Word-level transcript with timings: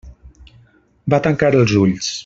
Va 1.15 1.21
tancar 1.29 1.53
els 1.61 1.77
ulls. 1.85 2.13